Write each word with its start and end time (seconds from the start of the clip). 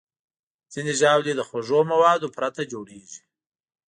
ځینې 0.73 0.93
ژاولې 0.99 1.33
د 1.35 1.41
خوږو 1.47 1.79
موادو 1.91 2.27
پرته 2.35 2.61
جوړېږي. 2.71 3.19